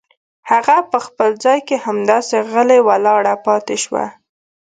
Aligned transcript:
هغه 0.51 0.77
په 0.91 0.97
خپل 1.05 1.29
ځای 1.43 1.59
کې 1.67 1.77
همداسې 1.85 2.35
غلې 2.51 2.79
ولاړه 2.87 3.33
پاتې 3.45 3.75
شوه. 3.83 4.05